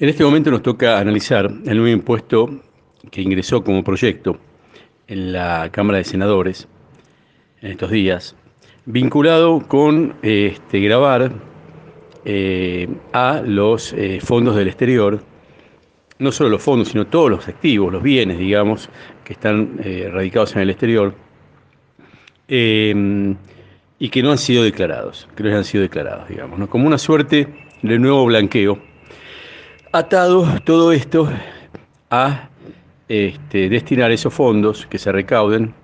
En 0.00 0.08
este 0.08 0.24
momento 0.24 0.50
nos 0.50 0.62
toca 0.62 0.98
analizar 0.98 1.44
el 1.44 1.76
nuevo 1.76 1.88
impuesto 1.88 2.48
que 3.10 3.20
ingresó 3.20 3.62
como 3.62 3.84
proyecto 3.84 4.38
en 5.06 5.34
la 5.34 5.68
Cámara 5.70 5.98
de 5.98 6.04
Senadores 6.04 6.66
en 7.60 7.72
estos 7.72 7.90
días, 7.90 8.34
vinculado 8.86 9.60
con 9.68 10.14
este, 10.22 10.80
grabar 10.80 11.32
eh, 12.24 12.88
a 13.12 13.42
los 13.44 13.92
eh, 13.92 14.20
fondos 14.22 14.56
del 14.56 14.68
exterior, 14.68 15.22
no 16.18 16.32
solo 16.32 16.48
los 16.48 16.62
fondos, 16.62 16.88
sino 16.88 17.06
todos 17.06 17.28
los 17.28 17.46
activos, 17.46 17.92
los 17.92 18.02
bienes, 18.02 18.38
digamos, 18.38 18.88
que 19.22 19.34
están 19.34 19.80
eh, 19.84 20.08
radicados 20.10 20.56
en 20.56 20.62
el 20.62 20.70
exterior 20.70 21.14
y 22.48 24.08
que 24.08 24.22
no 24.22 24.30
han 24.30 24.38
sido 24.38 24.64
declarados, 24.64 25.28
que 25.36 25.42
no 25.42 25.54
han 25.54 25.64
sido 25.64 25.82
declarados, 25.82 26.26
digamos, 26.26 26.70
como 26.70 26.86
una 26.86 26.96
suerte 26.96 27.48
de 27.82 27.98
nuevo 27.98 28.24
blanqueo 28.24 28.89
atado 29.92 30.46
todo 30.64 30.92
esto 30.92 31.28
a 32.10 32.48
este, 33.08 33.68
destinar 33.68 34.10
esos 34.10 34.32
fondos 34.32 34.86
que 34.86 34.98
se 34.98 35.10
recauden 35.10 35.74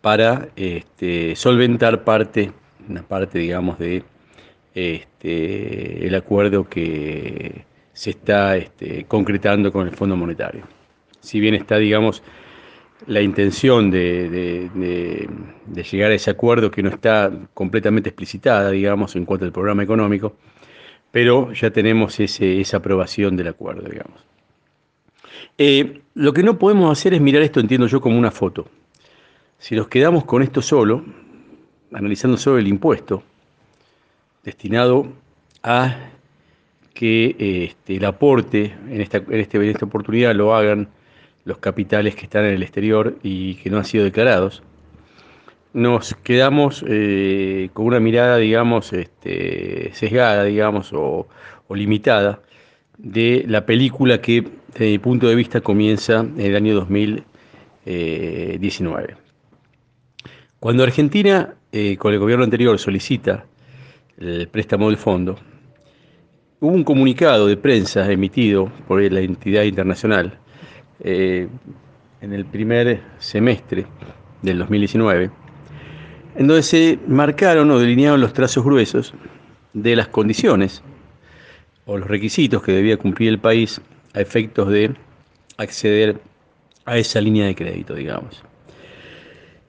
para 0.00 0.48
este, 0.54 1.34
solventar 1.34 2.04
parte, 2.04 2.52
una 2.88 3.02
parte, 3.02 3.38
digamos, 3.38 3.78
de 3.78 4.04
este, 4.74 6.06
el 6.06 6.14
acuerdo 6.14 6.68
que 6.68 7.64
se 7.92 8.10
está 8.10 8.56
concretando 9.08 9.72
con 9.72 9.88
el 9.88 9.96
Fondo 9.96 10.16
Monetario. 10.16 10.64
Si 11.20 11.40
bien 11.40 11.54
está, 11.54 11.78
digamos, 11.78 12.22
la 13.06 13.20
intención 13.20 13.90
de, 13.90 14.68
de, 14.74 15.82
llegar 15.82 16.10
a 16.10 16.14
ese 16.14 16.30
acuerdo 16.30 16.70
que 16.70 16.82
no 16.82 16.90
está 16.90 17.32
completamente 17.54 18.10
explicitada, 18.10 18.70
digamos, 18.70 19.16
en 19.16 19.24
cuanto 19.24 19.44
al 19.44 19.52
programa 19.52 19.82
económico, 19.82 20.36
pero 21.16 21.50
ya 21.54 21.70
tenemos 21.70 22.20
esa 22.20 22.76
aprobación 22.76 23.38
del 23.38 23.48
acuerdo, 23.48 23.88
digamos. 23.88 24.20
Eh, 25.56 26.02
lo 26.12 26.34
que 26.34 26.42
no 26.42 26.58
podemos 26.58 26.92
hacer 26.92 27.14
es 27.14 27.22
mirar 27.22 27.40
esto, 27.40 27.58
entiendo 27.58 27.86
yo, 27.86 28.02
como 28.02 28.18
una 28.18 28.30
foto. 28.30 28.68
Si 29.58 29.74
nos 29.74 29.88
quedamos 29.88 30.26
con 30.26 30.42
esto 30.42 30.60
solo, 30.60 31.06
analizando 31.90 32.36
solo 32.36 32.58
el 32.58 32.68
impuesto, 32.68 33.22
destinado 34.44 35.06
a 35.62 35.96
que 36.92 37.64
este, 37.64 37.96
el 37.96 38.04
aporte 38.04 38.74
en 38.90 39.00
esta, 39.00 39.16
en, 39.16 39.40
este, 39.40 39.56
en 39.56 39.70
esta 39.70 39.86
oportunidad 39.86 40.34
lo 40.34 40.54
hagan 40.54 40.86
los 41.46 41.56
capitales 41.56 42.14
que 42.14 42.24
están 42.24 42.44
en 42.44 42.52
el 42.52 42.62
exterior 42.62 43.16
y 43.22 43.54
que 43.54 43.70
no 43.70 43.78
han 43.78 43.86
sido 43.86 44.04
declarados, 44.04 44.62
nos 45.76 46.14
quedamos 46.22 46.84
eh, 46.88 47.68
con 47.74 47.84
una 47.84 48.00
mirada, 48.00 48.38
digamos, 48.38 48.94
este, 48.94 49.90
sesgada, 49.92 50.44
digamos, 50.44 50.90
o, 50.94 51.28
limitada 51.68 52.40
de 52.96 53.44
la 53.46 53.66
película 53.66 54.22
que, 54.22 54.42
desde 54.72 54.92
mi 54.92 54.98
punto 54.98 55.28
de 55.28 55.34
vista, 55.34 55.60
comienza 55.60 56.20
en 56.20 56.40
el 56.40 56.56
año 56.56 56.74
2019. 56.76 59.16
Cuando 60.58 60.82
Argentina, 60.82 61.56
eh, 61.72 61.98
con 61.98 62.14
el 62.14 62.20
gobierno 62.20 62.44
anterior, 62.44 62.78
solicita 62.78 63.44
el 64.16 64.48
préstamo 64.48 64.88
del 64.88 64.96
fondo, 64.96 65.38
hubo 66.60 66.72
un 66.72 66.84
comunicado 66.84 67.46
de 67.46 67.58
prensa 67.58 68.10
emitido 68.10 68.72
por 68.88 69.02
la 69.12 69.20
entidad 69.20 69.64
internacional 69.64 70.38
eh, 71.00 71.48
en 72.22 72.32
el 72.32 72.46
primer 72.46 73.02
semestre 73.18 73.84
del 74.40 74.60
2019 74.60 75.44
en 76.36 76.46
donde 76.46 76.62
se 76.62 76.98
marcaron 77.08 77.70
o 77.70 77.78
delinearon 77.78 78.20
los 78.20 78.32
trazos 78.32 78.64
gruesos 78.64 79.14
de 79.72 79.96
las 79.96 80.08
condiciones 80.08 80.82
o 81.86 81.96
los 81.96 82.08
requisitos 82.08 82.62
que 82.62 82.72
debía 82.72 82.96
cumplir 82.98 83.30
el 83.30 83.38
país 83.38 83.80
a 84.14 84.20
efectos 84.20 84.68
de 84.68 84.94
acceder 85.56 86.18
a 86.84 86.98
esa 86.98 87.20
línea 87.20 87.46
de 87.46 87.54
crédito, 87.54 87.94
digamos. 87.94 88.42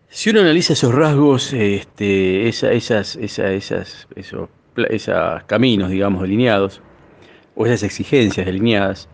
Si 0.09 0.29
uno 0.29 0.41
analiza 0.41 0.73
esos 0.73 0.93
rasgos, 0.93 1.53
este, 1.53 2.47
esas, 2.47 3.17
esos, 3.17 4.49
caminos, 5.45 5.89
digamos, 5.89 6.21
delineados, 6.21 6.81
o 7.55 7.65
esas 7.65 7.83
exigencias 7.83 8.45
delineadas, 8.45 9.09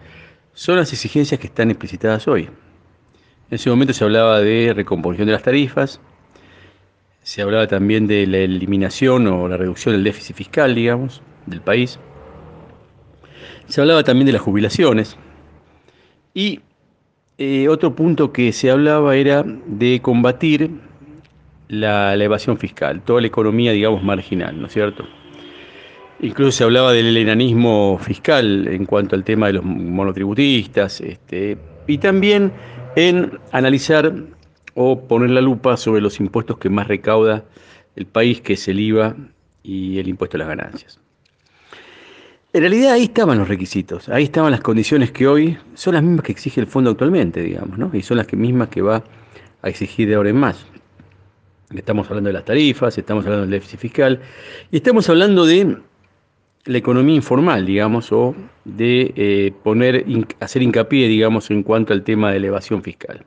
son 0.54 0.78
las 0.78 0.92
exigencias 0.94 1.40
que 1.40 1.48
están 1.48 1.72
explicitadas 1.72 2.28
hoy. 2.28 2.44
En 2.44 3.56
ese 3.56 3.70
momento 3.70 3.94
se 3.94 4.04
hablaba 4.04 4.40
de 4.42 4.74
recomposición 4.74 5.28
de 5.28 5.34
las 5.34 5.44
tarifas, 5.44 6.00
se 7.24 7.42
hablaba 7.42 7.68
también 7.68 8.06
de 8.06 8.28
la 8.28 8.38
eliminación 8.40 9.28
o 9.28 9.48
la 9.48 9.58
reducción 9.58 9.96
del 9.96 10.04
déficit 10.04 10.36
fiscal, 10.36 10.76
digamos, 10.76 11.22
del 11.46 11.62
país. 11.62 12.00
Se 13.68 13.82
hablaba 13.82 14.04
también 14.04 14.26
de 14.26 14.34
las 14.34 14.42
jubilaciones. 14.42 15.18
Y 16.34 16.60
eh, 17.38 17.70
otro 17.70 17.96
punto 17.96 18.34
que 18.34 18.52
se 18.52 18.70
hablaba 18.70 19.16
era 19.16 19.44
de 19.66 20.02
combatir 20.02 20.70
la, 21.70 22.14
evasión 22.16 22.58
fiscal, 22.58 23.02
toda 23.02 23.22
la 23.22 23.28
economía, 23.28 23.72
digamos, 23.72 24.04
marginal, 24.04 24.60
¿no 24.60 24.68
es 24.68 24.74
cierto? 24.74 25.06
Incluso 26.20 26.52
se 26.52 26.64
hablaba 26.64 26.92
del 26.92 27.16
enanismo 27.16 27.98
fiscal 28.02 28.68
en 28.68 28.86
cuanto 28.86 29.16
al 29.16 29.24
tema 29.24 29.48
de 29.48 29.54
los 29.54 29.64
monotributistas, 29.64 31.02
este, 31.02 31.58
y 31.88 31.98
también 31.98 32.52
en 32.96 33.40
analizar 33.52 34.14
o 34.76 35.00
poner 35.08 35.30
la 35.32 35.42
lupa 35.42 35.78
sobre 35.78 36.02
los 36.02 36.20
impuestos 36.20 36.58
que 36.58 36.70
más 36.70 36.88
recauda 36.88 37.46
el 37.96 38.06
país, 38.06 38.42
que 38.42 38.54
es 38.54 38.68
el 38.68 38.80
IVA 38.80 39.16
y 39.62 40.00
el 40.00 40.08
impuesto 40.08 40.38
a 40.38 40.40
las 40.40 40.48
ganancias. 40.48 41.00
En 42.54 42.62
realidad 42.62 42.94
ahí 42.94 43.06
estaban 43.06 43.40
los 43.40 43.48
requisitos, 43.48 44.10
ahí 44.10 44.26
estaban 44.26 44.52
las 44.52 44.62
condiciones 44.62 45.12
que 45.12 45.28
hoy 45.28 45.58
son 45.74 45.96
las 45.96 46.04
mismas 46.04 46.24
que 46.24 46.32
exige 46.32 46.62
el 46.62 46.68
fondo 46.68 46.92
actualmente, 46.92 47.42
digamos, 47.42 47.78
¿no? 47.80 47.90
y 47.94 48.04
son 48.04 48.18
las 48.18 48.32
mismas 48.32 48.70
que 48.70 48.82
va 48.82 49.04
a 49.64 49.70
exigir 49.70 50.08
de 50.08 50.16
ahora 50.16 50.30
en 50.30 50.38
más. 50.38 50.66
Estamos 51.74 52.08
hablando 52.10 52.28
de 52.28 52.34
las 52.34 52.46
tarifas, 52.46 52.96
estamos 52.98 53.26
hablando 53.26 53.48
del 53.48 53.52
déficit 53.52 53.80
fiscal 53.80 54.20
y 54.72 54.78
estamos 54.78 55.10
hablando 55.10 55.48
de 55.48 55.78
la 56.66 56.78
economía 56.78 57.16
informal, 57.16 57.66
digamos, 57.66 58.12
o 58.12 58.36
de 58.64 59.12
eh, 59.16 59.54
poner, 59.64 60.06
hacer 60.40 60.62
hincapié, 60.62 61.08
digamos, 61.08 61.50
en 61.50 61.64
cuanto 61.64 61.92
al 61.94 62.04
tema 62.04 62.32
de 62.32 62.38
elevación 62.38 62.84
fiscal. 62.84 63.26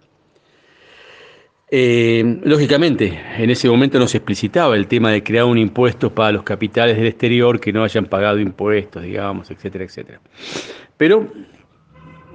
Eh, 1.69 2.41
lógicamente, 2.45 3.19
en 3.39 3.51
ese 3.51 3.69
momento 3.69 3.99
no 3.99 4.07
se 4.07 4.19
explicitaba 4.19 4.77
el 4.77 4.87
tema 4.87 5.11
de 5.11 5.25
crear 5.25 5.47
un 5.47 5.59
impuesto 5.59 6.15
para 6.15 6.31
los 6.31 6.45
capitales 6.45 6.97
del 6.97 7.07
exterior 7.07 7.59
que 7.59 7.73
no 7.73 7.83
hayan 7.83 8.07
pagado 8.07 8.39
impuestos, 8.39 9.03
digamos, 9.03 9.51
etcétera, 9.51 9.85
etcétera. 9.85 10.21
Pero 10.97 11.29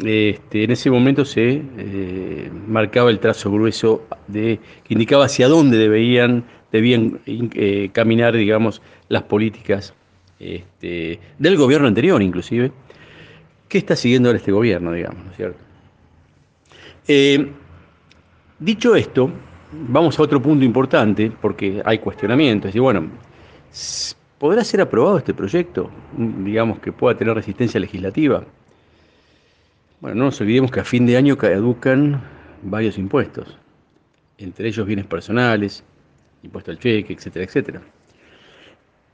este, 0.03 0.65
en 0.65 0.71
ese 0.71 0.91
momento 0.91 1.23
se 1.23 1.61
eh, 1.77 2.51
marcaba 2.67 3.09
el 3.09 3.19
trazo 3.19 3.49
grueso 3.51 4.05
de, 4.27 4.59
que 4.83 4.93
indicaba 4.93 5.25
hacia 5.25 5.47
dónde 5.47 5.77
debían, 5.77 6.43
debían 6.71 7.21
eh, 7.25 7.89
caminar, 7.93 8.35
digamos, 8.35 8.81
las 9.07 9.23
políticas 9.23 9.93
este, 10.39 11.19
del 11.39 11.55
gobierno 11.55 11.87
anterior, 11.87 12.21
inclusive, 12.21 12.73
que 13.69 13.77
está 13.77 13.95
siguiendo 13.95 14.27
ahora 14.27 14.39
este 14.39 14.51
gobierno, 14.51 14.91
digamos, 14.91 15.23
¿no 15.23 15.31
es 15.31 15.37
cierto? 15.37 15.59
Dicho 18.61 18.95
esto, 18.95 19.31
vamos 19.89 20.19
a 20.19 20.21
otro 20.21 20.39
punto 20.39 20.63
importante, 20.63 21.31
porque 21.41 21.81
hay 21.83 21.97
cuestionamientos. 21.97 22.75
Y 22.75 22.77
bueno, 22.77 23.09
¿podrá 24.37 24.63
ser 24.63 24.81
aprobado 24.81 25.17
este 25.17 25.33
proyecto? 25.33 25.89
Digamos 26.15 26.77
que 26.77 26.91
pueda 26.91 27.17
tener 27.17 27.33
resistencia 27.33 27.79
legislativa. 27.79 28.43
Bueno, 29.99 30.15
no 30.15 30.25
nos 30.25 30.39
olvidemos 30.41 30.69
que 30.69 30.79
a 30.79 30.83
fin 30.83 31.07
de 31.07 31.17
año 31.17 31.35
caducan 31.39 32.21
varios 32.61 32.99
impuestos, 32.99 33.57
entre 34.37 34.67
ellos 34.67 34.85
bienes 34.85 35.07
personales, 35.07 35.83
impuesto 36.43 36.69
al 36.69 36.77
cheque, 36.77 37.13
etcétera, 37.13 37.45
etcétera. 37.45 37.81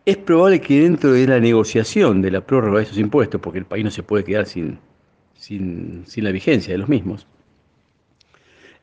Es 0.06 0.18
probable 0.18 0.59
que 0.59 0.81
dentro 0.81 1.14
de 1.14 1.25
la 1.25 1.40
negociación 1.40 2.22
de 2.22 2.31
la 2.31 2.41
prórroga 2.41 2.79
de 2.79 2.84
esos 2.84 2.97
impuestos, 2.97 3.40
porque 3.40 3.59
el 3.59 3.66
país 3.66 3.85
no 3.85 3.91
se 3.91 4.03
puede 4.03 4.25
quedar 4.25 4.46
sin, 4.46 4.78
sin, 5.35 6.03
sin 6.05 6.26
la 6.26 6.32
vigencia 6.32 6.73
de 6.73 6.79
los 6.79 6.90
mismos, 6.90 7.26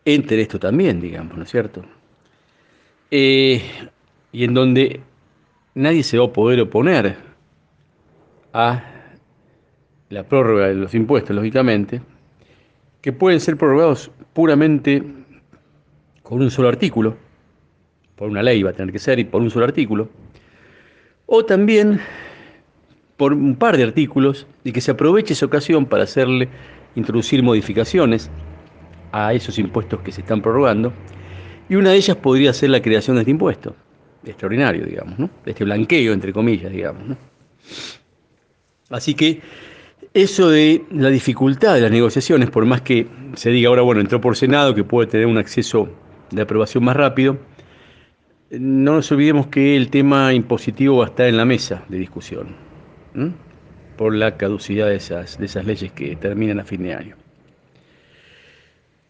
entre 0.04 0.42
esto 0.42 0.58
también, 0.58 1.00
digamos, 1.00 1.36
¿no 1.36 1.44
es 1.44 1.50
cierto? 1.50 1.82
Eh, 3.10 3.62
y 4.32 4.44
en 4.44 4.54
donde 4.54 5.00
nadie 5.74 6.02
se 6.02 6.18
va 6.18 6.26
a 6.26 6.32
poder 6.32 6.60
oponer 6.60 7.16
a 8.52 8.84
la 10.10 10.22
prórroga 10.24 10.68
de 10.68 10.74
los 10.74 10.94
impuestos, 10.94 11.34
lógicamente, 11.34 12.00
que 13.00 13.12
pueden 13.12 13.40
ser 13.40 13.56
prorrogados 13.56 14.10
puramente 14.32 15.02
con 16.22 16.40
un 16.40 16.50
solo 16.50 16.68
artículo, 16.68 17.16
por 18.16 18.28
una 18.28 18.42
ley 18.42 18.62
va 18.62 18.70
a 18.70 18.72
tener 18.72 18.92
que 18.92 18.98
ser 18.98 19.18
y 19.18 19.24
por 19.24 19.42
un 19.42 19.50
solo 19.50 19.64
artículo, 19.64 20.08
o 21.26 21.44
también 21.44 22.00
por 23.16 23.32
un 23.32 23.56
par 23.56 23.76
de 23.76 23.84
artículos 23.84 24.46
y 24.64 24.72
que 24.72 24.80
se 24.80 24.92
aproveche 24.92 25.34
esa 25.34 25.46
ocasión 25.46 25.86
para 25.86 26.04
hacerle 26.04 26.48
introducir 26.94 27.42
modificaciones 27.42 28.30
a 29.16 29.32
esos 29.32 29.58
impuestos 29.60 30.00
que 30.00 30.10
se 30.10 30.22
están 30.22 30.42
prorrogando, 30.42 30.92
y 31.68 31.76
una 31.76 31.90
de 31.90 31.96
ellas 31.96 32.16
podría 32.16 32.52
ser 32.52 32.70
la 32.70 32.82
creación 32.82 33.14
de 33.16 33.22
este 33.22 33.30
impuesto, 33.30 33.76
extraordinario, 34.24 34.84
digamos, 34.84 35.18
¿no? 35.18 35.30
de 35.44 35.52
este 35.52 35.62
blanqueo, 35.64 36.12
entre 36.12 36.32
comillas, 36.32 36.72
digamos. 36.72 37.06
¿no? 37.06 37.16
Así 38.90 39.14
que 39.14 39.40
Eso 40.14 40.48
de 40.48 40.84
la 40.92 41.10
dificultad 41.10 41.74
de 41.74 41.80
las 41.80 41.90
negociaciones, 41.90 42.48
por 42.48 42.64
más 42.66 42.82
que 42.82 43.08
se 43.34 43.50
diga 43.50 43.68
ahora, 43.68 43.82
bueno, 43.82 44.00
entró 44.00 44.20
por 44.20 44.36
Senado, 44.36 44.72
que 44.72 44.84
puede 44.84 45.08
tener 45.08 45.26
un 45.26 45.38
acceso 45.38 45.88
de 46.30 46.42
aprobación 46.42 46.84
más 46.84 46.96
rápido, 46.96 47.36
no 48.50 48.94
nos 48.94 49.10
olvidemos 49.10 49.48
que 49.48 49.76
el 49.76 49.90
tema 49.90 50.32
impositivo 50.32 50.98
va 50.98 51.06
a 51.06 51.08
estar 51.08 51.26
en 51.26 51.36
la 51.36 51.44
mesa 51.44 51.84
de 51.88 51.98
discusión, 51.98 52.54
por 53.96 54.14
la 54.14 54.36
caducidad 54.36 54.86
de 54.86 54.96
esas, 54.96 55.38
de 55.38 55.46
esas 55.46 55.64
leyes 55.64 55.90
que 55.92 56.14
terminan 56.14 56.60
a 56.60 56.64
fin 56.64 56.82
de 56.84 56.94
año. 56.94 57.16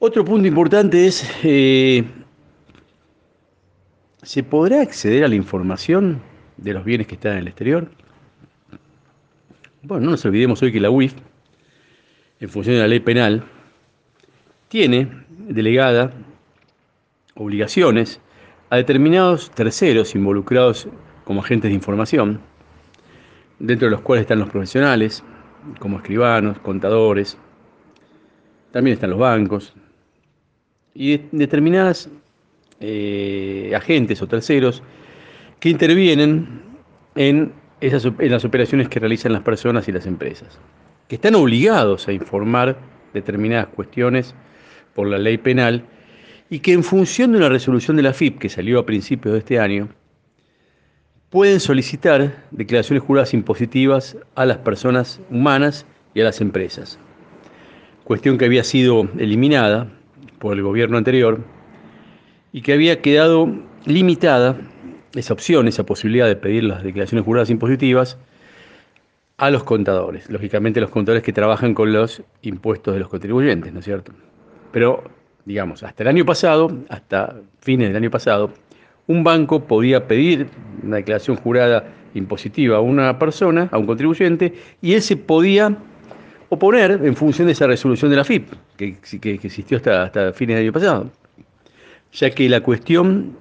Otro 0.01 0.25
punto 0.25 0.49
importante 0.49 1.07
es, 1.07 1.25
eh, 1.45 2.05
¿se 4.23 4.43
podrá 4.43 4.83
acceder 4.83 5.25
a 5.25 5.29
la 5.29 5.37
información 5.37 6.21
de 6.57 6.75
los 6.75 6.85
bienes 6.85 7.07
que 7.07 7.15
están 7.15 7.33
en 7.33 7.39
el 7.39 7.49
exterior? 7.49 7.89
Bueno, 9.83 10.07
no 10.07 10.11
nos 10.13 10.25
olvidemos 10.25 10.61
hoy 10.63 10.73
que 10.73 10.81
la 10.81 10.91
UIF, 10.91 11.15
en 12.41 12.49
función 12.49 12.75
de 12.77 12.83
la 12.83 12.89
ley 12.89 13.01
penal, 13.01 13.45
tiene 14.69 15.09
delegada 15.29 16.13
obligaciones 17.37 18.21
a 18.71 18.77
determinados 18.77 19.51
terceros 19.53 20.15
involucrados 20.17 20.89
como 21.25 21.41
agentes 21.41 21.71
de 21.71 21.75
información, 21.77 22.41
dentro 23.61 23.87
de 23.87 23.93
los 23.93 24.01
cuales 24.01 24.23
están 24.23 24.41
los 24.41 24.51
profesionales, 24.51 25.23
como 25.79 25.99
escribanos, 25.99 26.59
contadores, 26.59 27.39
también 28.73 28.95
están 28.95 29.11
los 29.11 29.21
bancos, 29.21 29.73
y 30.95 31.21
determinadas 31.33 32.09
eh, 32.81 33.73
agentes 33.75 34.23
o 34.23 34.29
terceros 34.29 34.83
que 35.61 35.69
intervienen 35.69 36.63
en, 37.15 37.53
esas, 37.81 38.05
en 38.05 38.31
las 38.31 38.45
operaciones 38.45 38.89
que 38.89 39.01
realizan 39.01 39.33
las 39.33 39.43
personas 39.43 39.89
y 39.89 39.93
las 39.93 40.07
empresas, 40.07 40.59
que 41.09 41.17
están 41.17 41.35
obligados 41.35 42.09
a 42.09 42.13
informar 42.13 42.77
determinadas 43.13 43.69
cuestiones 43.69 44.35
por 44.95 45.09
la 45.09 45.19
ley 45.19 45.39
penal 45.39 45.85
y 46.51 46.61
que 46.61 46.73
en 46.73 46.85
función 46.85 47.33
de 47.33 47.39
una 47.39 47.49
resolución 47.49 47.97
de 47.97 48.03
la 48.03 48.13
FIP 48.13 48.39
que 48.39 48.49
salió 48.49 48.79
a 48.79 48.87
principios 48.87 49.33
de 49.33 49.39
este 49.39 49.59
año, 49.59 49.89
pueden 51.31 51.59
solicitar 51.59 52.45
declaraciones 52.53 53.03
juradas 53.03 53.35
impositivas 53.35 54.17
a 54.37 54.47
las 54.47 54.59
personas 54.59 55.21
humanas 55.31 55.85
y 56.15 56.21
a 56.21 56.25
las 56.25 56.41
empresas. 56.41 56.99
Cuestión 58.05 58.39
que 58.39 58.45
había 58.45 58.63
sido 58.63 59.09
eliminada 59.19 59.89
por 60.45 60.59
el 60.59 60.63
gobierno 60.63 60.99
anterior 60.99 61.41
y 62.53 62.61
que 62.61 62.75
había 62.75 63.01
quedado 63.01 63.51
limitada 63.87 64.59
esa 65.15 65.33
opción, 65.33 65.69
esa 65.69 65.87
posibilidad 65.87 66.27
de 66.27 66.37
pedir 66.37 66.65
las 66.65 66.83
declaraciones 66.83 67.25
juradas 67.25 67.49
impositivas 67.49 68.19
a 69.39 69.51
los 69.51 69.65
contadores, 69.65 70.29
lógicamente 70.29 70.83
los 70.83 70.91
contadores 70.91 71.23
que 71.23 71.33
trabajan 71.33 71.73
con 71.73 71.95
los 71.95 72.23
impuestos 72.43 72.93
de 72.93 73.01
los 73.01 73.09
contribuyentes, 73.09 73.73
¿no 73.73 73.79
es 73.79 73.87
cierto? 73.87 74.13
Pero, 74.71 75.05
digamos, 75.47 75.83
hasta 75.83 76.03
el 76.03 76.11
año 76.11 76.27
pasado, 76.27 76.71
hasta 76.91 77.37
fines 77.61 77.89
del 77.89 77.97
año 77.97 78.11
pasado, 78.11 78.51
un 79.07 79.25
banco 79.25 79.65
podía 79.65 80.07
pedir 80.07 80.49
una 80.83 80.97
declaración 80.97 81.39
jurada 81.39 81.87
impositiva 82.13 82.77
a 82.77 82.81
una 82.81 83.19
persona, 83.19 83.71
a 83.73 83.79
un 83.79 83.87
contribuyente, 83.87 84.53
y 84.83 84.93
él 84.93 85.01
se 85.01 85.17
podía 85.17 85.75
oponer 86.49 87.01
en 87.03 87.17
función 87.17 87.47
de 87.47 87.53
esa 87.53 87.67
resolución 87.67 88.11
de 88.11 88.17
la 88.17 88.25
FIP, 88.25 88.49
que, 88.77 88.97
existió 89.33 89.79
hasta, 89.79 90.33
fines 90.33 90.57
del 90.57 90.67
año 90.67 90.73
pasado, 90.73 91.11
ya 92.13 92.31
que 92.31 92.49
la 92.49 92.61
cuestión 92.61 93.37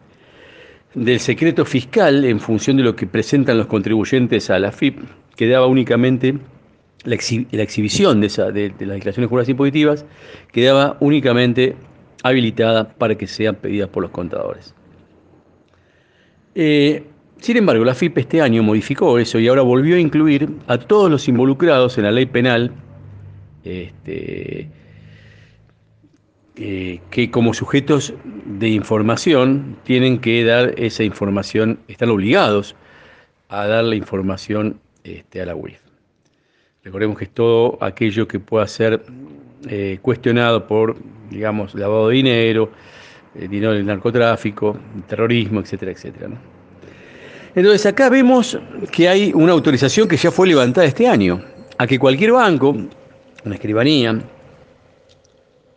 del 0.93 1.19
secreto 1.19 1.65
fiscal 1.65 2.23
en 2.23 2.39
función 2.39 2.77
de 2.77 2.83
lo 2.83 2.95
que 2.95 3.07
presentan 3.07 3.57
los 3.57 3.67
contribuyentes 3.67 4.49
a 4.49 4.59
la 4.59 4.71
FIP 4.71 4.99
quedaba 5.35 5.65
únicamente 5.65 6.37
la, 7.03 7.15
exhibición 7.15 8.21
de, 8.21 8.27
las 8.27 8.53
declaraciones 8.53 9.29
juradas 9.29 9.49
impositivas 9.49 10.05
quedaba 10.51 10.97
únicamente 10.99 11.75
habilitada 12.23 12.89
para 12.89 13.15
que 13.15 13.27
sean 13.27 13.55
pedidas 13.55 13.89
por 13.89 14.03
los 14.03 14.11
contadores. 14.11 14.73
Eh, 16.55 17.03
sin 17.39 17.57
embargo, 17.57 17.83
la 17.83 17.93
FIP 17.93 18.19
este 18.19 18.41
año 18.41 18.63
modificó 18.63 19.19
eso 19.19 19.37
y 19.39 19.47
ahora 19.47 19.63
volvió 19.63 19.95
a 19.95 19.99
incluir 19.99 20.47
a 20.67 20.77
todos 20.77 21.11
los 21.11 21.27
involucrados 21.27 21.97
en 21.97 22.05
la 22.05 22.11
ley 22.11 22.25
penal 22.25 22.71
este, 23.63 24.69
que 26.55 27.31
como 27.31 27.53
sujetos 27.53 28.13
de 28.45 28.69
información 28.69 29.77
tienen 29.83 30.19
que 30.19 30.43
dar 30.43 30.73
esa 30.77 31.03
información, 31.03 31.79
están 31.87 32.09
obligados 32.09 32.75
a 33.49 33.67
dar 33.67 33.83
la 33.83 33.95
información 33.95 34.79
este, 35.03 35.41
a 35.41 35.45
la 35.45 35.55
UIF. 35.55 35.79
Recordemos 36.83 37.17
que 37.17 37.25
es 37.25 37.31
todo 37.31 37.77
aquello 37.81 38.27
que 38.27 38.39
pueda 38.39 38.67
ser 38.67 39.03
eh, 39.69 39.99
cuestionado 40.01 40.67
por, 40.67 40.97
digamos, 41.29 41.73
lavado 41.75 42.09
de 42.09 42.15
dinero, 42.15 42.69
eh, 43.35 43.47
dinero 43.47 43.73
del 43.73 43.85
narcotráfico, 43.85 44.77
terrorismo, 45.07 45.61
etcétera, 45.61 45.91
etcétera. 45.91 46.29
Entonces 47.55 47.85
acá 47.85 48.09
vemos 48.09 48.59
que 48.91 49.07
hay 49.07 49.31
una 49.33 49.53
autorización 49.53 50.07
que 50.07 50.17
ya 50.17 50.31
fue 50.31 50.47
levantada 50.47 50.85
este 50.85 51.07
año, 51.07 51.41
a 51.77 51.87
que 51.87 51.97
cualquier 51.97 52.33
banco, 52.33 52.75
una 53.45 53.55
escribanía, 53.55 54.11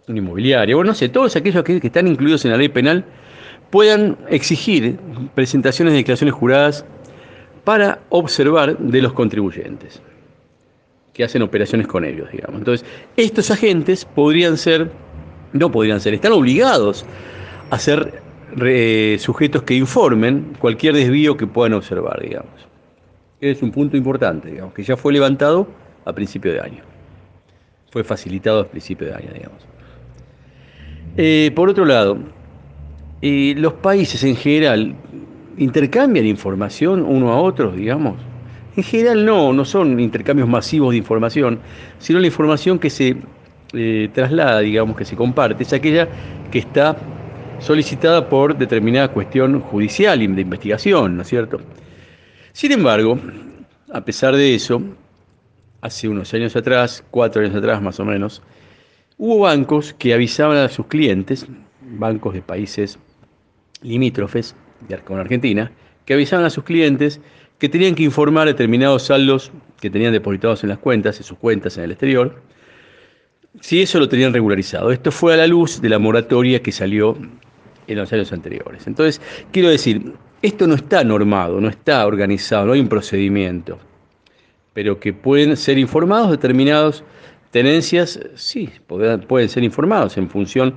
un 0.08 0.16
inmobiliario, 0.16 0.76
bueno, 0.76 0.90
no 0.90 0.94
sé, 0.94 1.08
todos 1.08 1.34
aquellos 1.36 1.64
que, 1.64 1.80
están 1.82 2.06
incluidos 2.06 2.44
en 2.44 2.52
la 2.52 2.56
ley 2.56 2.68
penal 2.68 3.04
puedan 3.70 4.16
exigir 4.28 4.98
presentaciones 5.34 5.92
de 5.92 5.98
declaraciones 5.98 6.34
juradas 6.34 6.84
para 7.64 8.00
observar 8.10 8.78
de 8.78 9.02
los 9.02 9.12
contribuyentes 9.12 10.00
que 11.12 11.24
hacen 11.24 11.42
operaciones 11.42 11.86
con 11.86 12.04
ellos, 12.04 12.30
digamos. 12.30 12.58
Entonces, 12.58 12.86
estos 13.16 13.50
agentes 13.50 14.04
podrían 14.04 14.56
ser, 14.56 14.90
no 15.52 15.72
podrían 15.72 16.00
ser, 16.00 16.14
están 16.14 16.32
obligados 16.32 17.04
a 17.70 17.78
ser 17.78 18.22
sujetos 19.18 19.62
que 19.62 19.74
informen 19.74 20.54
cualquier 20.58 20.94
desvío 20.94 21.36
que 21.36 21.46
puedan 21.46 21.72
observar, 21.72 22.20
digamos. 22.20 22.52
Es 23.40 23.62
un 23.62 23.72
punto 23.72 23.96
importante, 23.96 24.50
digamos, 24.50 24.72
que 24.74 24.82
ya 24.82 24.96
fue 24.96 25.12
levantado 25.12 25.66
a 26.04 26.12
principio 26.12 26.52
de 26.52 26.60
año. 26.60 26.95
Fue 27.96 28.04
facilitado 28.04 28.60
a 28.60 28.68
principio 28.68 29.06
de 29.06 29.14
año, 29.14 29.30
digamos. 29.32 29.56
Eh, 31.16 31.50
por 31.54 31.70
otro 31.70 31.86
lado, 31.86 32.18
eh, 33.22 33.54
los 33.56 33.72
países 33.72 34.22
en 34.22 34.36
general 34.36 34.94
intercambian 35.56 36.26
información 36.26 37.02
uno 37.02 37.32
a 37.32 37.40
otros, 37.40 37.74
digamos. 37.74 38.16
En 38.76 38.82
general 38.82 39.24
no, 39.24 39.54
no 39.54 39.64
son 39.64 39.98
intercambios 39.98 40.46
masivos 40.46 40.90
de 40.90 40.98
información, 40.98 41.58
sino 41.98 42.20
la 42.20 42.26
información 42.26 42.78
que 42.78 42.90
se 42.90 43.16
eh, 43.72 44.10
traslada, 44.12 44.60
digamos, 44.60 44.94
que 44.94 45.06
se 45.06 45.16
comparte, 45.16 45.62
es 45.62 45.72
aquella 45.72 46.06
que 46.50 46.58
está 46.58 46.98
solicitada 47.60 48.28
por 48.28 48.58
determinada 48.58 49.08
cuestión 49.08 49.60
judicial 49.60 50.20
y 50.20 50.26
de 50.26 50.42
investigación, 50.42 51.16
¿no 51.16 51.22
es 51.22 51.28
cierto? 51.28 51.62
Sin 52.52 52.72
embargo, 52.72 53.18
a 53.90 54.02
pesar 54.02 54.36
de 54.36 54.54
eso, 54.54 54.82
hace 55.80 56.08
unos 56.08 56.32
años 56.34 56.56
atrás, 56.56 57.04
cuatro 57.10 57.42
años 57.42 57.54
atrás 57.54 57.80
más 57.82 58.00
o 58.00 58.04
menos, 58.04 58.42
hubo 59.18 59.40
bancos 59.40 59.94
que 59.94 60.14
avisaban 60.14 60.56
a 60.58 60.68
sus 60.68 60.86
clientes, 60.86 61.46
bancos 61.80 62.34
de 62.34 62.42
países 62.42 62.98
limítrofes 63.82 64.54
con 65.04 65.18
Argentina, 65.18 65.70
que 66.04 66.14
avisaban 66.14 66.44
a 66.44 66.50
sus 66.50 66.64
clientes 66.64 67.20
que 67.58 67.68
tenían 67.68 67.94
que 67.94 68.02
informar 68.02 68.46
determinados 68.46 69.04
saldos 69.04 69.50
que 69.80 69.90
tenían 69.90 70.12
depositados 70.12 70.62
en 70.62 70.70
las 70.70 70.78
cuentas, 70.78 71.18
en 71.18 71.24
sus 71.24 71.38
cuentas 71.38 71.76
en 71.78 71.84
el 71.84 71.92
exterior, 71.92 72.42
si 73.60 73.80
eso 73.80 73.98
lo 73.98 74.08
tenían 74.08 74.32
regularizado. 74.32 74.90
Esto 74.90 75.10
fue 75.10 75.34
a 75.34 75.36
la 75.36 75.46
luz 75.46 75.80
de 75.80 75.88
la 75.88 75.98
moratoria 75.98 76.62
que 76.62 76.72
salió 76.72 77.16
en 77.86 77.98
los 77.98 78.12
años 78.12 78.32
anteriores. 78.32 78.86
Entonces, 78.86 79.20
quiero 79.52 79.68
decir, 79.70 80.14
esto 80.42 80.66
no 80.66 80.74
está 80.74 81.04
normado, 81.04 81.60
no 81.60 81.68
está 81.68 82.06
organizado, 82.06 82.66
no 82.66 82.72
hay 82.72 82.80
un 82.80 82.88
procedimiento, 82.88 83.78
pero 84.76 85.00
que 85.00 85.14
pueden 85.14 85.56
ser 85.56 85.78
informados 85.78 86.30
determinados 86.30 87.02
tenencias, 87.50 88.20
sí, 88.34 88.68
pueden 88.86 89.48
ser 89.48 89.64
informados 89.64 90.18
en 90.18 90.28
función 90.28 90.74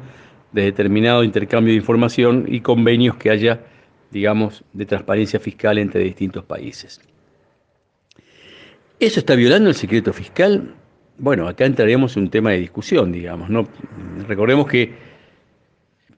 de 0.53 0.61
determinado 0.63 1.21
intercambio 1.25 1.73
de 1.73 1.79
información 1.79 2.45
y 2.47 2.61
convenios 2.61 3.17
que 3.17 3.29
haya 3.29 3.59
digamos, 4.09 4.63
de 4.71 4.85
transparencia 4.85 5.37
fiscal 5.37 5.77
entre 5.77 6.01
distintos 6.01 6.45
países. 6.45 7.01
¿Eso 9.01 9.19
está 9.19 9.35
violando 9.35 9.67
el 9.69 9.75
secreto 9.75 10.13
fiscal? 10.13 10.73
Bueno, 11.17 11.49
acá 11.49 11.65
entraremos 11.65 12.15
en 12.15 12.23
un 12.23 12.29
tema 12.29 12.51
de 12.51 12.59
discusión, 12.59 13.11
digamos. 13.11 13.49
¿no? 13.49 13.67
Recordemos 14.29 14.65
que 14.65 14.93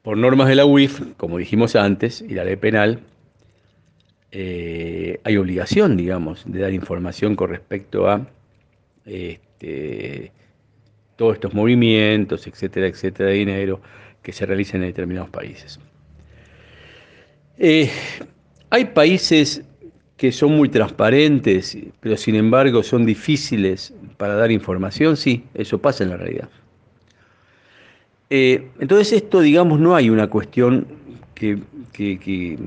por 0.04 0.20
normas 0.20 0.50
de 0.50 0.56
la 0.56 0.66
UIF, 0.66 1.02
como 1.18 1.40
dijimos 1.40 1.76
antes, 1.76 2.22
y 2.22 2.36
la 2.36 2.44
ley 2.44 2.58
penal, 2.58 3.02
eh, 4.32 5.20
hay 5.24 5.38
obligación, 5.38 5.98
digamos, 5.98 6.44
de 6.46 6.60
dar 6.60 6.74
información 6.74 7.36
con 7.36 7.50
respecto 7.50 8.10
a 8.10 8.28
este, 9.06 10.32
todos 11.16 11.36
estos 11.36 11.54
movimientos, 11.54 12.48
etcétera, 12.48 12.88
etcétera, 12.88 13.30
de 13.30 13.36
dinero 13.36 13.82
que 14.22 14.32
se 14.32 14.46
realizan 14.46 14.82
en 14.82 14.88
determinados 14.88 15.30
países. 15.30 15.80
Eh, 17.58 17.90
hay 18.70 18.86
países 18.86 19.64
que 20.16 20.32
son 20.32 20.56
muy 20.56 20.70
transparentes, 20.70 21.78
pero 22.00 22.16
sin 22.16 22.36
embargo 22.36 22.84
son 22.84 23.06
difíciles 23.06 23.94
para 24.18 24.36
dar 24.36 24.52
información, 24.52 25.18
sí, 25.18 25.44
eso 25.54 25.80
pasa 25.80 26.04
en 26.04 26.12
la 26.12 26.18
realidad. 26.18 26.50
Eh, 28.30 28.70
entonces 28.80 29.12
esto, 29.12 29.42
digamos, 29.42 29.80
no 29.80 29.94
hay 29.94 30.10
una 30.10 30.28
cuestión 30.28 30.88
que, 31.42 32.58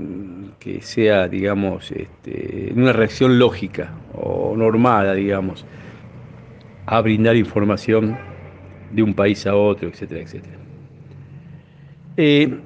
que, 0.58 0.82
sea, 0.82 1.28
digamos, 1.28 1.92
este, 1.92 2.72
una 2.74 2.92
reacción 2.92 3.38
lógica 3.38 3.92
o 4.12 4.56
normada, 4.56 5.14
digamos, 5.14 5.64
a 6.86 7.00
brindar 7.00 7.36
información 7.36 8.16
de 8.92 9.02
un 9.02 9.14
país 9.14 9.46
a 9.46 9.54
otro, 9.54 9.88
etcétera, 9.88 10.22
etcétera. 10.22 10.56
Eh, 12.16 12.58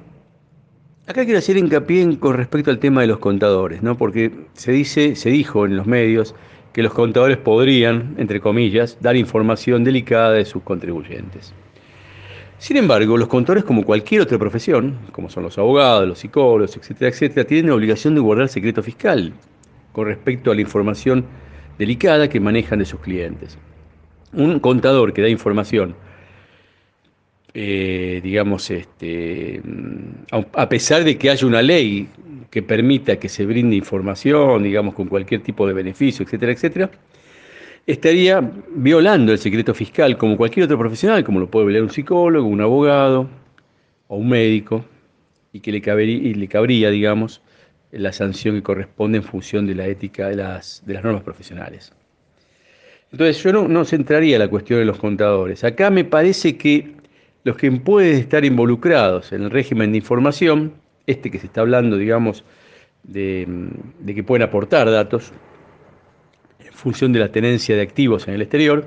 acá 1.05 1.23
quiero 1.25 1.37
hacer 1.37 1.57
hincapié 1.57 2.17
con 2.19 2.35
respecto 2.35 2.71
al 2.71 2.79
tema 2.79 3.01
de 3.01 3.07
los 3.07 3.19
contadores, 3.19 3.83
¿no? 3.83 3.95
porque 3.97 4.31
se 4.53 4.71
dice, 4.71 5.15
se 5.15 5.29
dijo 5.29 5.65
en 5.65 5.77
los 5.77 5.85
medios 5.85 6.33
que 6.73 6.81
los 6.81 6.93
contadores 6.93 7.37
podrían, 7.37 8.15
entre 8.17 8.39
comillas, 8.39 8.97
dar 8.99 9.15
información 9.15 9.83
delicada 9.83 10.33
de 10.33 10.45
sus 10.45 10.63
contribuyentes. 10.63 11.53
Sin 12.59 12.75
embargo, 12.75 13.15
los 13.17 13.29
contadores, 13.29 13.63
como 13.63 13.85
cualquier 13.85 14.21
otra 14.21 14.37
profesión, 14.37 14.99
como 15.13 15.29
son 15.29 15.43
los 15.43 15.57
abogados, 15.57 16.05
los 16.05 16.19
psicólogos, 16.19 16.75
etcétera, 16.75 17.09
etcétera, 17.09 17.47
tienen 17.47 17.67
la 17.69 17.75
obligación 17.75 18.15
de 18.15 18.19
guardar 18.19 18.49
secreto 18.49 18.83
fiscal 18.83 19.31
con 19.93 20.07
respecto 20.07 20.51
a 20.51 20.55
la 20.55 20.61
información 20.61 21.25
delicada 21.77 22.27
que 22.27 22.41
manejan 22.41 22.79
de 22.79 22.85
sus 22.85 22.99
clientes. 22.99 23.57
Un 24.33 24.59
contador 24.59 25.13
que 25.13 25.21
da 25.21 25.29
información, 25.29 25.95
eh, 27.53 28.19
digamos, 28.21 28.69
este, 28.69 29.61
a 30.53 30.67
pesar 30.67 31.05
de 31.05 31.17
que 31.17 31.29
haya 31.29 31.47
una 31.47 31.61
ley 31.61 32.09
que 32.51 32.61
permita 32.61 33.15
que 33.15 33.29
se 33.29 33.45
brinde 33.45 33.77
información, 33.77 34.63
digamos, 34.63 34.95
con 34.95 35.07
cualquier 35.07 35.41
tipo 35.41 35.65
de 35.65 35.73
beneficio, 35.73 36.25
etcétera, 36.25 36.51
etcétera, 36.51 36.91
estaría 37.85 38.41
violando 38.75 39.31
el 39.31 39.39
secreto 39.39 39.73
fiscal 39.73 40.17
como 40.17 40.37
cualquier 40.37 40.65
otro 40.65 40.77
profesional, 40.77 41.23
como 41.23 41.39
lo 41.39 41.49
puede 41.49 41.67
violar 41.67 41.83
un 41.83 41.89
psicólogo, 41.89 42.47
un 42.47 42.61
abogado 42.61 43.29
o 44.07 44.17
un 44.17 44.29
médico, 44.29 44.85
y 45.51 45.59
que 45.59 45.71
le, 45.71 45.81
cabería, 45.81 46.15
y 46.15 46.33
le 46.33 46.47
cabría, 46.47 46.89
digamos, 46.89 47.41
la 47.91 48.11
sanción 48.11 48.55
que 48.55 48.63
corresponde 48.63 49.17
en 49.17 49.23
función 49.23 49.65
de 49.65 49.75
la 49.75 49.87
ética 49.87 50.29
de 50.29 50.35
las, 50.35 50.83
de 50.85 50.93
las 50.93 51.03
normas 51.03 51.23
profesionales. 51.23 51.91
Entonces 53.11 53.41
yo 53.41 53.51
no, 53.51 53.67
no 53.67 53.85
centraría 53.85 54.37
la 54.37 54.47
cuestión 54.47 54.79
de 54.79 54.85
los 54.85 54.97
contadores. 54.97 55.63
Acá 55.63 55.89
me 55.89 56.03
parece 56.03 56.57
que 56.57 56.93
los 57.43 57.57
que 57.57 57.71
pueden 57.71 58.17
estar 58.17 58.45
involucrados 58.45 59.31
en 59.31 59.43
el 59.43 59.49
régimen 59.49 59.91
de 59.91 59.97
información, 59.97 60.73
este 61.07 61.31
que 61.31 61.39
se 61.39 61.47
está 61.47 61.61
hablando, 61.61 61.97
digamos, 61.97 62.43
de, 63.03 63.47
de 63.99 64.13
que 64.13 64.23
pueden 64.23 64.43
aportar 64.43 64.91
datos, 64.91 65.31
función 66.79 67.11
de 67.13 67.19
la 67.19 67.31
tenencia 67.31 67.75
de 67.75 67.81
activos 67.81 68.27
en 68.27 68.33
el 68.35 68.41
exterior, 68.41 68.85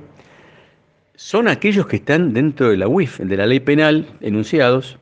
son 1.14 1.46
aquellos 1.46 1.86
que 1.86 1.96
están 1.96 2.32
dentro 2.32 2.70
de 2.70 2.76
la 2.76 2.88
UIF, 2.88 3.20
de 3.20 3.36
la 3.36 3.46
ley 3.46 3.60
penal, 3.60 4.06
enunciados, 4.20 4.98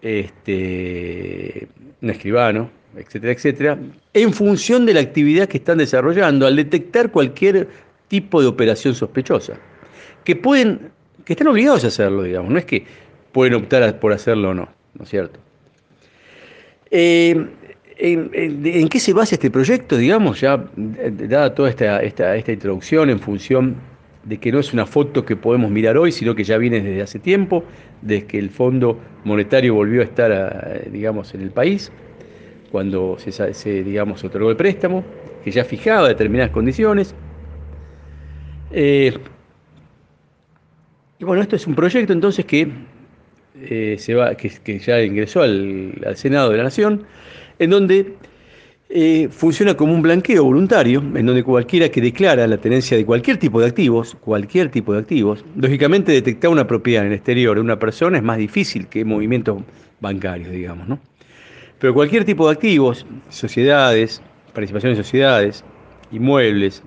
este, 0.00 1.68
un 2.00 2.10
escribano, 2.10 2.70
etcétera, 2.96 3.32
etcétera, 3.32 3.78
en 4.14 4.32
función 4.32 4.86
de 4.86 4.94
la 4.94 5.00
actividad 5.00 5.48
que 5.48 5.58
están 5.58 5.78
desarrollando, 5.78 6.46
al 6.46 6.56
detectar 6.56 7.10
cualquier 7.10 7.68
tipo 8.06 8.40
de 8.40 8.46
operación 8.46 8.94
sospechosa, 8.94 9.54
que 10.24 10.36
pueden, 10.36 10.90
que 11.24 11.32
están 11.32 11.48
obligados 11.48 11.84
a 11.84 11.88
hacerlo, 11.88 12.22
digamos, 12.22 12.50
no 12.50 12.58
es 12.58 12.64
que 12.64 12.86
pueden 13.32 13.54
optar 13.54 13.98
por 14.00 14.12
hacerlo 14.12 14.50
o 14.50 14.54
no, 14.54 14.68
¿no 14.94 15.04
es 15.04 15.10
cierto? 15.10 15.40
Eh, 16.90 17.46
¿En, 18.00 18.88
qué 18.88 19.00
se 19.00 19.12
basa 19.12 19.34
este 19.34 19.50
proyecto? 19.50 19.96
Digamos, 19.96 20.40
ya 20.40 20.64
dada 20.76 21.52
toda 21.52 21.68
esta, 21.68 22.00
esta, 22.00 22.36
introducción 22.52 23.10
en 23.10 23.18
función 23.18 23.74
de 24.22 24.38
que 24.38 24.52
no 24.52 24.60
es 24.60 24.72
una 24.72 24.86
foto 24.86 25.24
que 25.24 25.34
podemos 25.34 25.68
mirar 25.72 25.96
hoy, 25.96 26.12
sino 26.12 26.34
que 26.36 26.44
ya 26.44 26.58
viene 26.58 26.80
desde 26.80 27.02
hace 27.02 27.18
tiempo, 27.18 27.64
desde 28.02 28.26
que 28.26 28.38
el 28.38 28.50
Fondo 28.50 29.00
Monetario 29.24 29.74
volvió 29.74 30.02
a 30.02 30.04
estar, 30.04 30.88
digamos, 30.92 31.34
en 31.34 31.40
el 31.40 31.50
país, 31.50 31.90
cuando 32.70 33.16
se, 33.18 33.82
digamos, 33.82 34.22
otorgó 34.22 34.50
el 34.50 34.56
préstamo, 34.56 35.02
que 35.42 35.50
ya 35.50 35.64
fijaba 35.64 36.06
determinadas 36.06 36.52
condiciones. 36.52 37.16
Eh, 38.70 39.12
y 41.18 41.24
bueno, 41.24 41.42
esto 41.42 41.56
es 41.56 41.66
un 41.66 41.74
proyecto 41.74 42.12
entonces 42.12 42.44
que, 42.44 42.70
eh, 43.60 43.96
se 43.98 44.14
va, 44.14 44.36
que, 44.36 44.78
ya 44.78 45.02
ingresó 45.02 45.42
al 45.42 46.12
Senado 46.14 46.50
de 46.50 46.58
la 46.58 46.64
Nación 46.64 47.04
en 47.58 47.70
donde 47.70 48.14
eh, 48.90 49.28
funciona 49.30 49.76
como 49.76 49.92
un 49.92 50.00
blanqueo 50.00 50.44
voluntario, 50.44 51.00
en 51.00 51.26
donde 51.26 51.42
cualquiera 51.44 51.90
que 51.90 52.00
declara 52.00 52.46
la 52.46 52.56
tenencia 52.56 52.96
de 52.96 53.04
cualquier 53.04 53.36
tipo 53.36 53.60
de 53.60 53.66
activos, 53.66 54.16
cualquier 54.20 54.70
tipo 54.70 54.94
de 54.94 55.00
activos, 55.00 55.44
lógicamente 55.56 56.12
detectar 56.12 56.50
una 56.50 56.66
propiedad 56.66 57.02
en 57.02 57.08
el 57.12 57.16
exterior 57.16 57.56
de 57.56 57.60
una 57.60 57.78
persona 57.78 58.16
es 58.16 58.24
más 58.24 58.38
difícil 58.38 58.86
que 58.86 59.04
movimientos 59.04 59.62
bancarios, 60.00 60.50
digamos, 60.50 60.88
¿no? 60.88 60.98
Pero 61.78 61.92
cualquier 61.94 62.24
tipo 62.24 62.46
de 62.46 62.54
activos, 62.54 63.04
sociedades, 63.28 64.22
participaciones 64.54 64.98
en 64.98 65.04
sociedades, 65.04 65.64
inmuebles, 66.10 66.82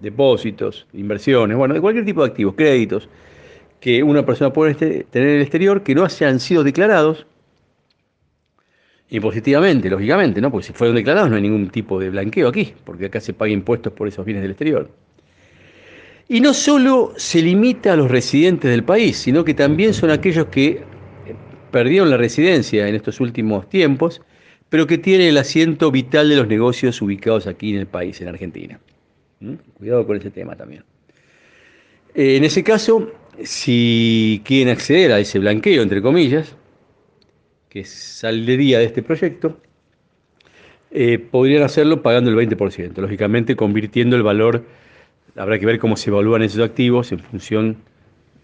depósitos, 0.00 0.86
inversiones, 0.92 1.56
bueno, 1.56 1.74
de 1.74 1.80
cualquier 1.80 2.04
tipo 2.04 2.22
de 2.22 2.30
activos, 2.30 2.54
créditos, 2.56 3.08
que 3.80 4.02
una 4.02 4.26
persona 4.26 4.52
puede 4.52 4.74
tener 4.74 5.28
en 5.28 5.36
el 5.36 5.42
exterior 5.42 5.82
que 5.82 5.94
no 5.94 6.04
hayan 6.04 6.40
sido 6.40 6.64
declarados, 6.64 7.26
Impositivamente, 9.10 9.90
lógicamente, 9.90 10.40
¿no? 10.40 10.50
Porque 10.50 10.66
si 10.66 10.72
fueron 10.72 10.96
declarados 10.96 11.30
no 11.30 11.36
hay 11.36 11.42
ningún 11.42 11.68
tipo 11.68 12.00
de 12.00 12.10
blanqueo 12.10 12.48
aquí, 12.48 12.74
porque 12.84 13.06
acá 13.06 13.20
se 13.20 13.32
paga 13.32 13.52
impuestos 13.52 13.92
por 13.92 14.08
esos 14.08 14.24
bienes 14.24 14.42
del 14.42 14.52
exterior. 14.52 14.90
Y 16.28 16.40
no 16.40 16.54
solo 16.54 17.12
se 17.16 17.42
limita 17.42 17.92
a 17.92 17.96
los 17.96 18.10
residentes 18.10 18.70
del 18.70 18.82
país, 18.82 19.18
sino 19.18 19.44
que 19.44 19.52
también 19.52 19.92
son 19.92 20.10
aquellos 20.10 20.46
que 20.46 20.82
perdieron 21.70 22.08
la 22.08 22.16
residencia 22.16 22.88
en 22.88 22.94
estos 22.94 23.20
últimos 23.20 23.68
tiempos, 23.68 24.22
pero 24.70 24.86
que 24.86 24.96
tienen 24.96 25.28
el 25.28 25.38
asiento 25.38 25.90
vital 25.90 26.28
de 26.28 26.36
los 26.36 26.48
negocios 26.48 27.02
ubicados 27.02 27.46
aquí 27.46 27.74
en 27.74 27.80
el 27.80 27.86
país, 27.86 28.20
en 28.20 28.28
Argentina. 28.28 28.80
¿Mm? 29.40 29.54
Cuidado 29.74 30.06
con 30.06 30.16
ese 30.16 30.30
tema 30.30 30.56
también. 30.56 30.82
Eh, 32.14 32.36
en 32.36 32.44
ese 32.44 32.62
caso, 32.62 33.12
si 33.42 34.40
quieren 34.44 34.70
acceder 34.70 35.12
a 35.12 35.18
ese 35.18 35.38
blanqueo, 35.38 35.82
entre 35.82 36.00
comillas, 36.00 36.56
que 37.74 37.84
saldría 37.84 38.78
de 38.78 38.84
este 38.84 39.02
proyecto, 39.02 39.58
eh, 40.92 41.18
podrían 41.18 41.64
hacerlo 41.64 42.02
pagando 42.02 42.30
el 42.30 42.36
20%, 42.36 43.02
lógicamente 43.02 43.56
convirtiendo 43.56 44.14
el 44.14 44.22
valor, 44.22 44.64
habrá 45.34 45.58
que 45.58 45.66
ver 45.66 45.80
cómo 45.80 45.96
se 45.96 46.10
evalúan 46.10 46.42
esos 46.42 46.64
activos 46.64 47.10
en 47.10 47.18
función 47.18 47.78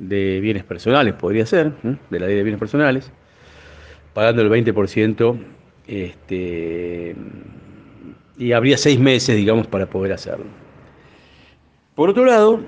de 0.00 0.40
bienes 0.40 0.64
personales, 0.64 1.14
podría 1.14 1.46
ser, 1.46 1.70
de 2.10 2.18
la 2.18 2.26
ley 2.26 2.34
de 2.34 2.42
bienes 2.42 2.58
personales, 2.58 3.12
pagando 4.14 4.42
el 4.42 4.50
20%, 4.50 5.38
este, 5.86 7.14
y 8.36 8.50
habría 8.50 8.76
seis 8.78 8.98
meses, 8.98 9.36
digamos, 9.36 9.68
para 9.68 9.86
poder 9.86 10.12
hacerlo. 10.12 10.46
Por 11.94 12.10
otro 12.10 12.24
lado, 12.24 12.58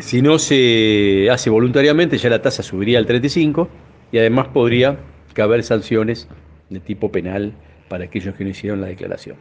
si 0.00 0.20
no 0.20 0.36
se 0.40 1.28
hace 1.30 1.48
voluntariamente, 1.48 2.18
ya 2.18 2.28
la 2.28 2.42
tasa 2.42 2.64
subiría 2.64 2.98
al 2.98 3.06
35 3.06 3.68
y 4.10 4.18
además 4.18 4.48
podría 4.48 4.98
haber 5.42 5.62
sanciones 5.62 6.28
de 6.70 6.80
tipo 6.80 7.10
penal 7.10 7.52
para 7.88 8.04
aquellos 8.04 8.34
que 8.34 8.44
no 8.44 8.50
hicieron 8.50 8.80
la 8.80 8.88
declaración. 8.88 9.36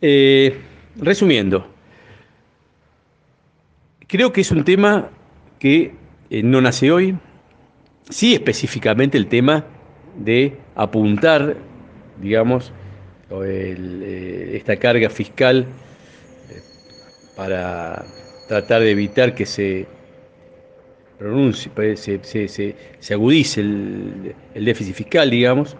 Eh, 0.00 0.58
resumiendo, 0.96 1.66
creo 4.06 4.32
que 4.32 4.42
es 4.42 4.50
un 4.50 4.64
tema 4.64 5.10
que 5.58 5.94
eh, 6.30 6.42
no 6.42 6.60
nace 6.60 6.92
hoy, 6.92 7.16
sí 8.10 8.34
específicamente 8.34 9.16
el 9.16 9.28
tema 9.28 9.64
de 10.18 10.58
apuntar, 10.74 11.56
digamos, 12.20 12.72
eh, 13.44 14.52
esta 14.54 14.76
carga 14.76 15.08
fiscal 15.10 15.66
para 17.36 18.04
tratar 18.46 18.82
de 18.82 18.90
evitar 18.90 19.34
que 19.34 19.46
se 19.46 19.86
pues, 21.74 22.00
se, 22.00 23.12
agudice 23.12 23.60
el, 23.60 24.34
déficit 24.54 24.94
fiscal, 24.94 25.30
digamos, 25.30 25.76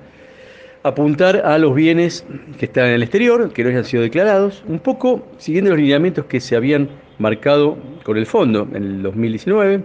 apuntar 0.83 1.43
a 1.45 1.59
los 1.59 1.75
bienes 1.75 2.25
que 2.59 2.67
están 2.67 2.87
en 2.87 2.93
el 2.93 3.03
exterior, 3.03 3.53
que 3.53 3.65
no 3.65 3.71
hayan 3.71 3.85
sido 3.85 4.03
declarados, 4.03 4.63
un 4.69 4.79
poco 4.79 5.27
siguiendo 5.39 5.71
los 5.71 5.81
lineamientos 5.81 6.27
que 6.27 6.41
se 6.41 6.57
habían 6.57 6.89
marcado 7.19 7.79
con 8.05 8.17
el 8.17 8.27
fondo 8.27 8.69
en 8.75 8.83
el 8.83 9.03
2019, 9.03 9.83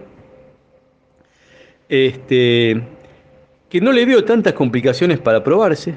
este, 1.87 2.81
que 3.69 3.81
no 3.81 3.91
le 3.91 4.05
veo 4.05 4.23
tantas 4.23 4.53
complicaciones 4.53 5.19
para 5.19 5.39
aprobarse, 5.39 5.95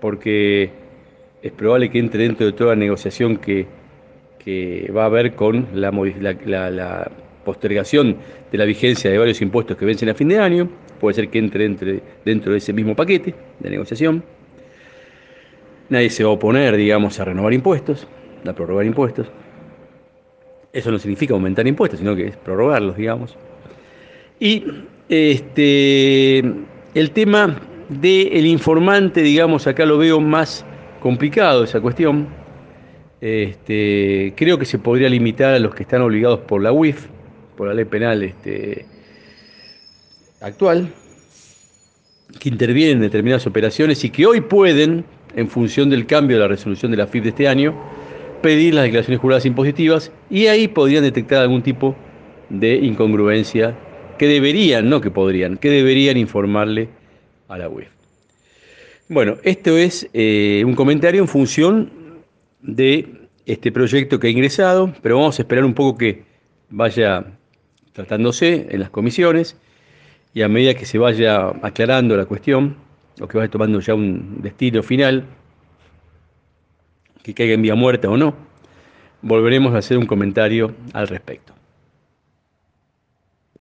porque 0.00 0.70
es 1.42 1.52
probable 1.52 1.90
que 1.90 1.98
entre 1.98 2.24
dentro 2.24 2.46
de 2.46 2.52
toda 2.52 2.70
la 2.70 2.80
negociación 2.80 3.36
que, 3.36 3.74
va 4.96 5.02
a 5.02 5.06
haber 5.06 5.34
con 5.34 5.66
la, 5.74 5.90
la 5.90 7.10
postergación 7.46 8.16
de 8.52 8.58
la 8.58 8.66
vigencia 8.66 9.10
de 9.10 9.16
varios 9.16 9.40
impuestos 9.40 9.76
que 9.78 9.86
vencen 9.86 10.10
a 10.10 10.14
fin 10.14 10.28
de 10.28 10.38
año, 10.38 10.68
puede 11.00 11.14
ser 11.14 11.28
que 11.30 11.38
entre, 11.38 12.02
dentro 12.24 12.52
de 12.52 12.58
ese 12.58 12.72
mismo 12.74 12.94
paquete 12.94 13.34
de 13.60 13.70
negociación. 13.70 14.22
Nadie 15.88 16.10
se 16.10 16.24
va 16.24 16.30
a 16.30 16.32
oponer, 16.32 16.76
digamos, 16.76 17.18
a 17.20 17.24
renovar 17.24 17.54
impuestos, 17.54 18.06
a 18.44 18.52
prorrogar 18.52 18.84
impuestos. 18.84 19.28
Eso 20.72 20.90
no 20.90 20.98
significa 20.98 21.32
aumentar 21.32 21.66
impuestos, 21.66 22.00
sino 22.00 22.14
que 22.16 22.26
es 22.26 22.36
prorrogarlos, 22.36 22.96
digamos. 22.96 23.36
Y 24.40 24.64
este, 25.08 26.38
el 26.94 27.10
tema 27.12 27.56
del 27.88 28.46
informante, 28.46 29.22
digamos, 29.22 29.66
acá 29.68 29.86
lo 29.86 29.98
veo 29.98 30.20
más 30.20 30.66
complicado 31.00 31.62
esa 31.62 31.80
cuestión. 31.80 32.26
Este, 33.20 34.34
creo 34.36 34.58
que 34.58 34.66
se 34.66 34.78
podría 34.78 35.08
limitar 35.08 35.54
a 35.54 35.58
los 35.58 35.74
que 35.74 35.84
están 35.84 36.02
obligados 36.02 36.40
por 36.40 36.60
la 36.60 36.72
UIF, 36.72 37.06
por 37.56 37.68
la 37.68 37.74
ley 37.74 37.84
penal 37.84 38.22
este, 38.22 38.86
actual, 40.40 40.92
que 42.38 42.48
intervienen 42.48 42.96
en 42.96 43.02
determinadas 43.02 43.46
operaciones 43.46 44.04
y 44.04 44.10
que 44.10 44.26
hoy 44.26 44.40
pueden, 44.40 45.04
en 45.34 45.48
función 45.48 45.90
del 45.90 46.06
cambio 46.06 46.36
de 46.36 46.42
la 46.42 46.48
resolución 46.48 46.90
de 46.90 46.98
la 46.98 47.06
FIF 47.06 47.22
de 47.22 47.28
este 47.30 47.48
año, 47.48 47.74
pedir 48.42 48.74
las 48.74 48.84
declaraciones 48.84 49.20
juradas 49.20 49.46
impositivas 49.46 50.12
y 50.30 50.46
ahí 50.46 50.68
podrían 50.68 51.02
detectar 51.02 51.40
algún 51.42 51.62
tipo 51.62 51.96
de 52.48 52.76
incongruencia 52.76 53.74
que 54.18 54.26
deberían, 54.26 54.88
no 54.88 55.00
que 55.00 55.10
podrían, 55.10 55.56
que 55.56 55.70
deberían 55.70 56.16
informarle 56.16 56.88
a 57.48 57.58
la 57.58 57.68
UIF. 57.68 57.88
Bueno, 59.08 59.36
esto 59.44 59.76
es 59.76 60.08
eh, 60.12 60.62
un 60.66 60.74
comentario 60.74 61.20
en 61.20 61.28
función 61.28 61.90
de 62.60 63.28
este 63.46 63.70
proyecto 63.70 64.18
que 64.18 64.26
ha 64.26 64.30
ingresado, 64.30 64.92
pero 65.02 65.18
vamos 65.18 65.38
a 65.38 65.42
esperar 65.42 65.64
un 65.64 65.74
poco 65.74 65.96
que 65.96 66.24
vaya 66.68 67.24
tratándose 67.96 68.66
en 68.68 68.80
las 68.80 68.90
comisiones 68.90 69.56
y 70.34 70.42
a 70.42 70.48
medida 70.48 70.74
que 70.74 70.84
se 70.84 70.98
vaya 70.98 71.48
aclarando 71.62 72.14
la 72.14 72.26
cuestión, 72.26 72.76
o 73.18 73.26
que 73.26 73.38
vaya 73.38 73.50
tomando 73.50 73.80
ya 73.80 73.94
un 73.94 74.42
destino 74.42 74.82
final, 74.82 75.24
que 77.22 77.32
caiga 77.32 77.54
en 77.54 77.62
vía 77.62 77.74
muerta 77.74 78.10
o 78.10 78.18
no, 78.18 78.34
volveremos 79.22 79.74
a 79.74 79.78
hacer 79.78 79.96
un 79.96 80.04
comentario 80.04 80.74
al 80.92 81.08
respecto. 81.08 81.55